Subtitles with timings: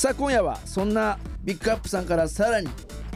[0.00, 2.68] さあ今夜はそんなビッグアップさんからさらに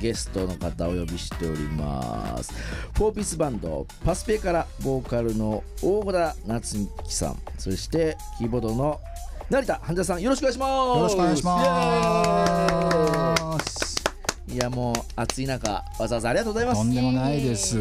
[0.00, 2.52] ゲストの方をお呼びしております。
[2.94, 7.38] フォーピースバンドパスペからボーカルの大小田夏樹さん。
[7.58, 9.00] そしてキーボードの
[9.50, 10.22] 成田半田さん。
[10.22, 10.68] よろしくお願いします。
[10.70, 11.56] よろしくお願いしま
[13.58, 13.96] す。
[14.46, 16.78] いやもう暑い中わざわざありがとうございます。
[16.78, 17.74] とんでもないです。
[17.74, 17.80] で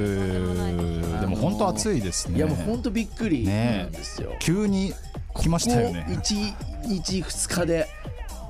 [1.28, 2.38] も本当暑いですね。
[2.38, 4.92] いやもう本当びっくりなんですよ、急に
[5.40, 6.04] 来ましたよね。
[6.10, 6.56] ここ1
[6.88, 7.88] 日2日で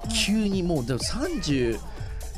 [0.07, 1.79] 急にもうでも30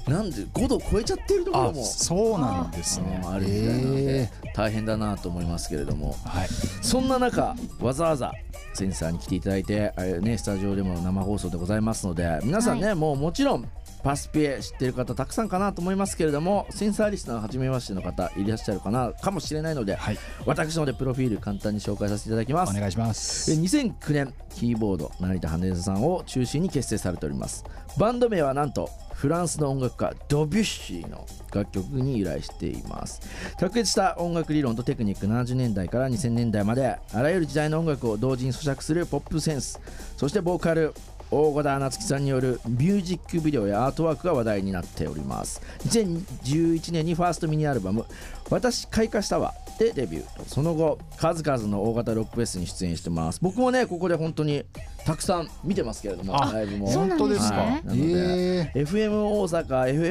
[0.09, 3.21] なんで5度超えちゃってるところあもそうなんですね。
[3.25, 4.21] あるみたいなので。
[4.21, 6.13] え大変だなと思いますけれども。
[6.13, 6.49] ーはい。
[6.81, 8.33] そんな中わざわざ
[8.73, 13.69] センサーに来ていただいてねスタジオでも生放送でございますので皆さんね、もうもちろん
[14.03, 20.17] パスピエ知ってる方たくさんかなと思いますけれどもセンサーリスナー初めましての方いらっしゃるかなかもしれないので、はい。
[20.45, 22.75] 私のでプロフィール簡単に紹介させていただきます。
[22.75, 27.65] お願いしまえす2009年キーボード成田羽根さんを中心に結成されております。
[27.97, 33.21] バンド名はなんとフランスの音楽家ドビュッシーの楽曲に由来しています。
[33.57, 39.79] 卓越した音楽理論とテクニック70年代から2000年代まであらゆる時代の音楽を同時に咀嚼するポップセンス
[40.15, 40.93] そしてボーカル
[41.31, 45.61] 大小田夏樹さんによるミュージックビデオやアートワークが話題になっております。
[45.85, 48.05] 2011年にファーストミニアルバム
[48.49, 50.45] 「私開花したわ」でデビュー。
[50.47, 53.39] その後数々の大型ロックフェスに出演してます。
[53.43, 54.63] 僕もねここで本当に
[55.05, 56.87] たくさん見てますけれどもあライブも。
[56.87, 57.67] 本当ですかはい。
[57.85, 59.65] なのでえ FM 大阪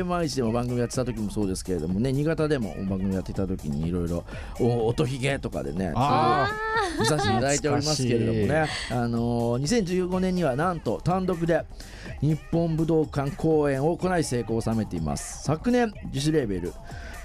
[0.05, 4.25] FM 愛知でも番組やってた時もそうですけれどもね新潟でも番組やってた時にいろいろ
[4.61, 6.50] お音ひげとかでねあ
[6.98, 11.64] 見させていただいておりますけれどもね、あのー2015年にはなんと単独で
[12.20, 15.44] 日本武道館公演を行い成功を収めています。
[15.44, 16.72] 昨年自主レーベル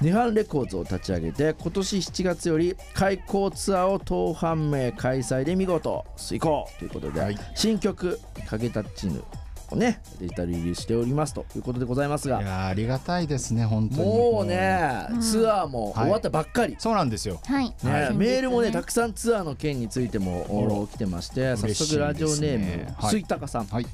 [0.01, 7.37] ネハンレコーズを立ち上げて今年7月より開校ツアーを当販名開催で見事遂行ということで、はい。
[7.55, 9.23] 新曲「影タッチヌ」
[9.71, 14.03] をねデジタルリリースしておりますということでございますーいがやーありがたいですね本当に。
[14.03, 15.21] もうね、うん。
[15.21, 17.39] ツアーも終わったばっかり、そうなんですよ。
[17.45, 17.73] はい、ね
[18.13, 22.95] メールもねたくさんツアーの件についてもお来てまして早速ラジオネームね。
[22.97, 23.09] はい。
[23.11, 23.85] すいたかさん、はい。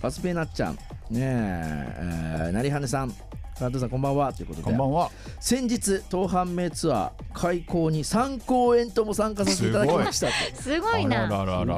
[0.00, 0.80] パスペなっちゃんね
[1.12, 3.14] ええー、なりはねさん
[3.58, 4.32] 加藤さんこんばんは。
[4.32, 4.64] ということで。
[4.64, 5.10] こんばんは。
[5.38, 10.32] 先日当販名ツアー開講に3公演とも参加させていただきましたと。
[10.60, 11.06] すごい。
[11.06, 11.28] な。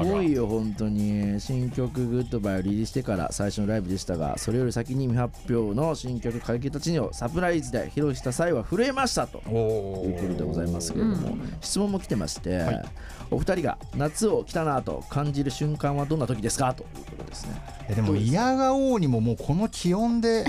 [0.03, 1.39] すごいよ本当に。
[1.39, 9.37] 新曲「グッドバイ」をリリースしてから最初のライブでしたがそれより先に未発表の新曲「かけたちに」をサプライズで披露した際は震えましたと。
[9.47, 12.85] おということでございますけれども、う質問も来てまして、はい。
[13.29, 16.73] お二人が夏を来たなと感じる瞬間はどんな時ですか？
[16.73, 17.77] ということですね。
[17.89, 20.45] えでも嫌がおうにももうこの気温で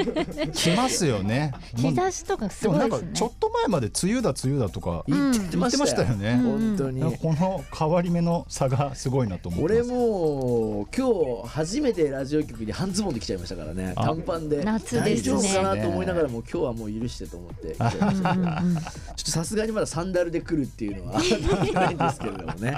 [0.74, 1.52] 来ますよね。
[1.76, 2.88] 日差しとかすごですね。
[2.90, 7.00] ないんかちょっと前まで梅雨だ梅雨だとか言ってましたよね、本当に。
[7.18, 9.90] この変わり目の差がすごいなと思って俺ます。
[9.92, 11.06] も今
[11.44, 13.92] 日初めてラジオ局に半ズボンで来ちゃいましたからね。
[13.96, 14.04] あ。
[14.06, 14.62] 短パンで。
[14.62, 15.00] 夏ですね。
[15.00, 17.74] 大丈夫かなと思いながらも今日はもう許してと思って。
[17.74, 21.20] 来ちゃいましたけどちょっとさすがにまだサンダルで来るっていうのは
[21.72, 22.76] ないんですけれどもね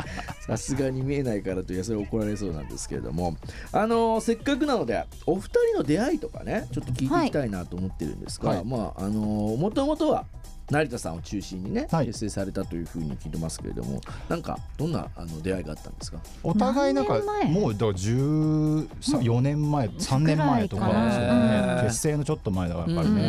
[0.50, 3.37] さすがに見えないからというやそれ怒られそうなんですけれども。
[3.72, 8.65] あのーせっかくなのでお二人の出会いとかねちょっと聞いていきたいなと思ってるんですが、はい。
[8.65, 9.21] まああの
[9.56, 10.25] もともとは
[10.71, 12.06] 成田さんを中心にね、はい。
[12.06, 16.19] 結成されたというふうに聞いてますけれどもなんかどんなあの出会いがあったんですか？
[16.44, 17.15] お互いなんか
[17.47, 21.81] もうだから14年前3年前とかね。
[21.84, 23.22] 結成のちょっと前だからやっぱりうんね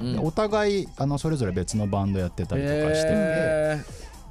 [0.00, 3.80] うんうんでお互いあのそれぞれ別のバンドやってたりとかしててへ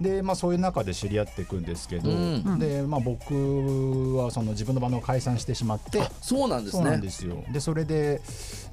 [0.02, 2.60] でまあそういう中で知り合っていくんですけどうん。
[2.60, 7.44] でまあ僕はその自分のバンドを解散してしまってーそうなんですそうなんねですよ。
[7.52, 8.22] でそれで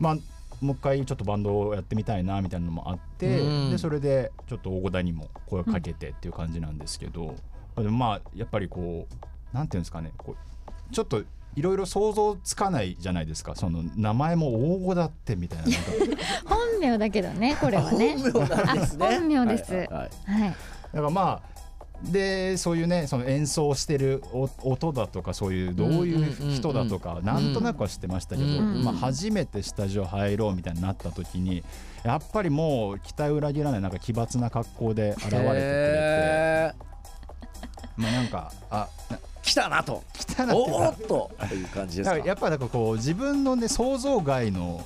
[0.00, 0.16] まあ
[0.60, 3.70] もう一回ちょっとバンドをやってみたいなみたいなのもあって、うん。
[3.70, 7.34] でそれでちょっと大小田にも声をかけてっていう感じなんですけど、
[7.76, 11.22] でもまあやっぱりこうなんていうんですかねこうちょっと
[11.54, 13.54] いろいろ想像つかないじゃないですか。
[13.54, 15.64] その名前も大小田ってみたいな。
[16.46, 18.16] 本名だけどねこれはね。
[18.16, 19.06] 本名ですね。
[19.06, 19.72] あ本名です。
[19.72, 20.42] はいはいはい。
[20.42, 20.56] はい
[20.92, 21.52] だからまあ
[22.10, 31.62] でそういうねその演奏してるお音だとかそういうどういう人だとかなんとなくは知ってましたけど、うんまあ、初めてスタジオ入ろうみたいになった時に
[32.02, 36.72] やっぱりもう期待裏切らないなんか奇抜な格好で現れてくれて、へ
[37.96, 38.88] まあなんかあ
[39.52, 40.02] 来たなと。
[40.14, 41.30] 来たなおーっと。
[41.46, 42.16] という感じですか。
[42.16, 44.82] やっぱなんかこう自分のね想像外の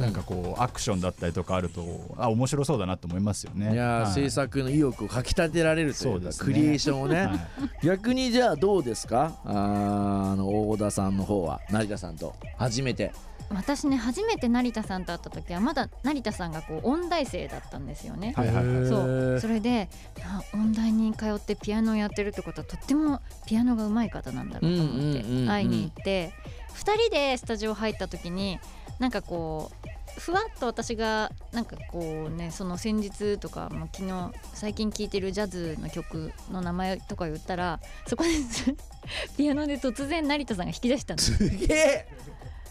[0.00, 3.74] なんかこうアクションだったりとかあるとあ面白そうだなと思いますよね。
[3.74, 4.12] いやー、はい。
[4.12, 6.46] 制作の意欲をかき立てられるというかそうですね。
[6.46, 7.86] クリエーションをね、はい。
[7.86, 9.36] 逆にじゃあどうですか？
[9.44, 13.12] あーあの大田さんの方は成田さんと初めて
[13.50, 18.32] 私ね初めて成田さんと会った時はまだ成田さんがこう音大生だったんですよね。
[18.36, 18.88] はいはいはい。
[18.88, 19.38] そう。
[19.40, 19.88] それで
[20.22, 26.32] あ音大に通ってピアノをやってるってことはとってもピアノが上手い方なんだろうと思って会いに行って
[26.74, 28.58] 2人でスタジオ入った時に
[28.98, 38.30] なんかこうふわっと私がなんかこうねその先日とかもう昨日最近聴いてるジャズの曲の名前とか言ったらそこで
[39.36, 42.08] ピアノで突然成田さんが弾き出したんですすげえ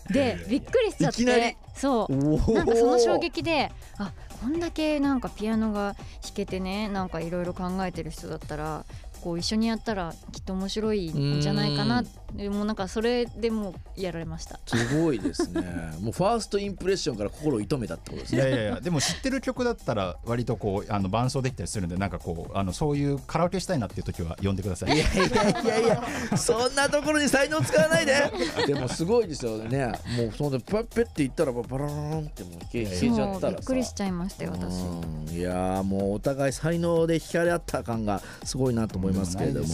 [0.09, 2.53] でびっくりしちゃってそう。
[2.53, 4.11] なんかその衝撃であ
[4.41, 8.85] こんだけなんかピアノが弾けてねなんかいろいろ考えてる人だったら
[9.21, 12.03] こう一緒にやったらきっと面白いんじゃないかな
[12.35, 14.59] でもうなんかそれでもうやられました。
[14.65, 15.61] すごいですね。
[16.01, 18.37] もうファーストインプレッションから心を射止めたってことですね。
[18.39, 24.95] いやいやいやでも知ってる曲だったら割とこうあの伴奏できたりするんでなんかこうあのそういうカラオケしたいなっていう時は呼んでください。
[24.95, 25.87] いやいやいやい
[26.31, 28.31] やそんなところに才能使わないで。
[28.67, 29.87] でもすごいですよね。
[30.17, 33.57] もうそのでパッペって言ったらばバラーンってもう消えちゃったらさ。
[33.57, 34.81] びっくりしちゃいましたよ私。
[34.81, 35.35] うん。
[35.35, 39.67] いやーもうお互い才能で惹かれ合った感がすごいなと思いますけれども。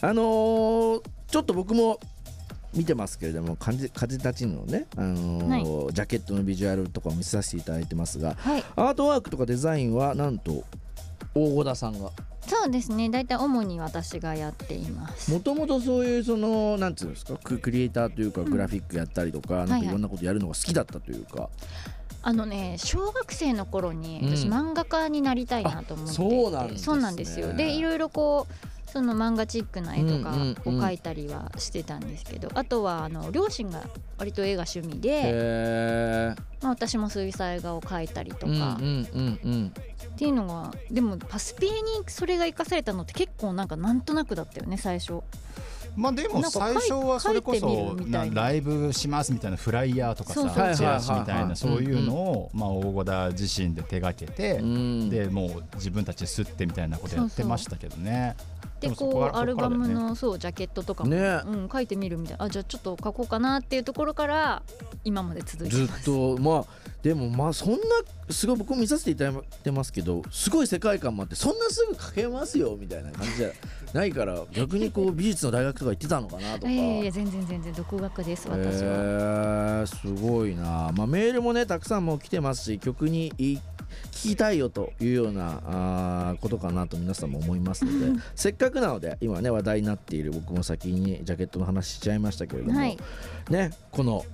[0.00, 1.98] あのーちょっと僕も
[2.74, 8.64] 見てますけれども風風立ちぬのね、あのージャケットのビジュアルとかを見せさせていただいてますがはい。
[8.76, 10.64] アートワークとかデザインはなんと
[11.34, 12.10] 大小田さんが？
[12.46, 15.32] そうですね大体主に私がやっています。
[15.32, 21.48] もともとそういうそのなんていうんですかククリエイターというかグラフィックやったりとか、なんかいろんなことやるのが好きだったというか、
[22.22, 24.36] あのね小学生の頃にうん。
[24.36, 26.84] 私漫画家になりたいなと思ってうなんですね。
[26.84, 27.52] そうなんですよ。
[27.54, 28.54] でいろいろこう
[28.86, 30.32] その漫画チックな絵とかを
[30.72, 33.82] 描いたりはしてたんですけど、あとはあの両親が
[34.18, 39.72] 割と絵が趣味で、まあ、私も水彩画を描いたりとか、うんうんうんうん。
[40.14, 45.20] っていうのがでもパスピエにそれが生かされたのって結構なんかなんとなくだったよね最初。
[45.96, 47.96] まあでもなんか書い最初はそれこそ
[48.32, 51.38] ライブしますみたいなフライヤーとかそうそうさチラシみはいはい。
[51.38, 55.10] はいはいたいなそういうのをまあ大小田自身で手がけてうん。
[55.10, 58.36] でもう自分たちで吸ってみたいなことやってましたけどね。
[58.36, 61.40] ででもそこからこうアルバムのそうジャケットとかも、ね。
[61.46, 62.44] うん、書いてみるみたいな。
[62.44, 64.62] あじゃあちょっと書こうかなっていうところから
[65.04, 66.64] 今まで続いてずっとまあ
[67.02, 67.78] でもまあそんな
[68.30, 73.50] すごい僕も見させていただいてますけどすごい世界観もあってそんなすぐ書けますよみたいな感じじゃ
[73.92, 76.70] ないから 逆にこう美術の大学とか行ってたのかなとか。
[76.70, 83.58] いやいや全然全然独学です私は、えー、すごいな、まあ、メールもねたくさんもう来てますし曲にい
[84.10, 88.20] 聞きたいよというようなあーことかなと皆さんも思いますので。
[88.34, 92.98] せっかくなので今ね話題になっている僕も先にジャケットの話しちゃいましたけれども、はい。
[93.50, 94.24] ねこの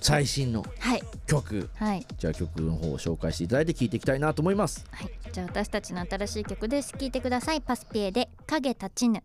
[0.00, 1.02] 最新のはい。
[1.26, 2.06] 曲はい。
[2.18, 4.86] じゃあ曲の方を紹介していただいて聴いていきたいなと思います。
[4.90, 5.10] はい。
[5.32, 6.92] じゃあ私たちの新しい曲です。
[6.92, 7.60] 聴いてください。
[7.60, 9.22] パスピエで影立ちぬ